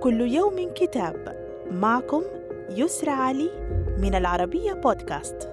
كل 0.00 0.20
يوم 0.20 0.70
كتاب. 0.74 1.36
معكم 1.70 2.22
يسرى 2.70 3.10
علي 3.10 3.50
من 3.98 4.14
العربية 4.14 4.72
بودكاست. 4.72 5.50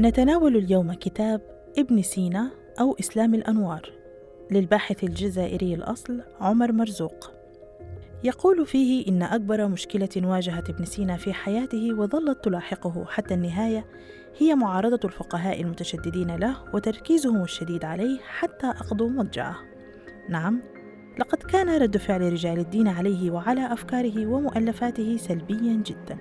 نتناول 0.00 0.56
اليوم 0.56 0.92
كتاب 0.92 1.40
ابن 1.78 2.02
سينا 2.02 2.50
أو 2.80 2.96
إسلام 3.00 3.34
الأنوار 3.34 3.92
للباحث 4.50 5.04
الجزائري 5.04 5.74
الأصل 5.74 6.22
عمر 6.40 6.72
مرزوق. 6.72 7.30
يقول 8.24 8.66
فيه 8.66 9.08
إن 9.08 9.22
أكبر 9.22 9.68
مشكلة 9.68 10.08
واجهت 10.16 10.70
ابن 10.70 10.84
سينا 10.84 11.16
في 11.16 11.32
حياته 11.32 11.94
وظلت 11.94 12.44
تلاحقه 12.44 13.04
حتى 13.04 13.34
النهاية 13.34 13.84
هي 14.38 14.54
معارضة 14.54 15.00
الفقهاء 15.04 15.60
المتشددين 15.60 16.36
له 16.36 16.56
وتركيزهم 16.74 17.42
الشديد 17.42 17.84
عليه 17.84 18.18
حتى 18.20 18.66
أقضوا 18.66 19.08
مضجعه. 19.08 19.73
نعم، 20.28 20.62
لقد 21.18 21.42
كان 21.42 21.82
رد 21.82 21.96
فعل 21.96 22.32
رجال 22.32 22.58
الدين 22.58 22.88
عليه 22.88 23.30
وعلى 23.30 23.72
أفكاره 23.72 24.26
ومؤلفاته 24.26 25.16
سلبيا 25.16 25.82
جدا. 25.86 26.18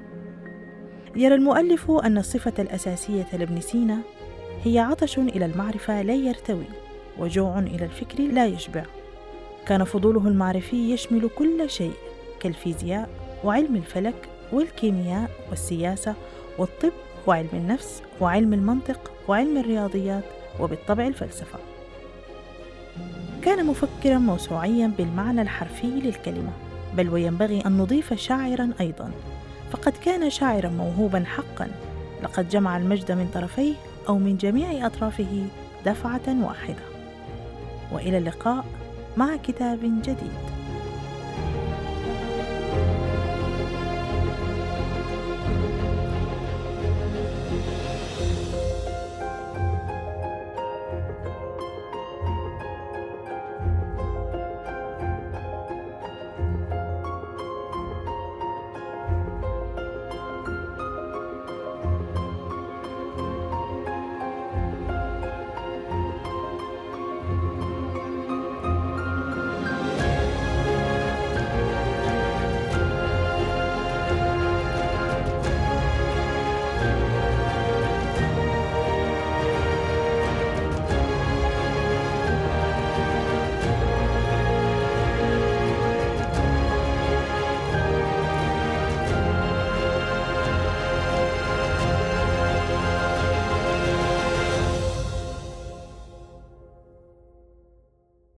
يرى 1.16 1.36
المؤلف 1.36 1.92
أن 1.92 2.18
الصفة 2.18 2.54
الأساسية 2.60 3.28
لابن 3.34 3.62
سينا 3.62 4.00
هي 4.64 4.80
عطش 4.80 5.18
إلى 5.18 5.46
المعرفة 5.46 6.02
لا 6.02 6.14
يرتوي، 6.14 6.66
وجوع 7.20 7.60
إلى 7.60 7.86
الفكر 7.86 8.24
لا 8.24 8.46
يشبع. 8.46 8.84
كان 9.66 9.84
فضوله 9.84 10.28
المعرفي 10.28 10.94
يشمل 10.94 11.30
كل 11.38 11.70
شيء 11.70 11.94
كالفيزياء 12.40 13.10
وعلم 13.44 13.76
الفلك 13.76 14.30
والكيمياء 14.54 15.30
والسياسة 15.50 16.16
والطب 16.58 16.92
وعلم 17.28 17.50
النفس 17.54 18.04
وعلم 18.22 18.54
المنطق 18.54 19.12
وعلم 19.28 19.58
الرياضيات 19.58 20.24
وبالطبع 20.60 21.08
الفلسفة. 21.08 21.60
كان 23.42 23.66
مفكرا 23.66 24.18
موسوعيا 24.18 24.92
بالمعنى 24.98 25.42
الحرفي 25.42 25.88
للكلمة، 25.88 26.52
بل 26.98 27.10
وينبغي 27.10 27.66
أن 27.66 27.78
نضيف 27.78 28.14
شاعرا 28.14 28.70
أيضا، 28.80 29.12
فقد 29.72 29.94
كان 30.06 30.30
شاعرا 30.30 30.70
موهوبا 30.70 31.24
حقا، 31.26 31.72
لقد 32.24 32.50
جمع 32.50 32.78
المجد 32.78 33.12
من 33.12 33.30
طرفيه 33.34 33.74
أو 34.10 34.18
من 34.18 34.38
جميع 34.38 34.86
أطرافه 34.86 35.46
دفعة 35.86 36.44
واحدة. 36.44 36.84
وإلى 37.92 38.18
اللقاء 38.18 38.66
مع 39.18 39.36
كتاب 39.36 39.80
جديد. 39.84 40.63